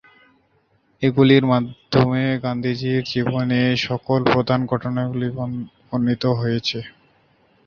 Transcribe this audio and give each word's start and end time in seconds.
এগুলির 1.01 1.43
মাধ্যমে 1.45 2.23
গান্ধীর 2.43 2.77
জীবনের 3.11 3.69
সকল 3.87 4.19
প্রধান 4.33 4.59
ঘটনাগুলি 4.65 5.27
বর্ণিত 5.87 6.23
হয়েছে। 6.39 6.79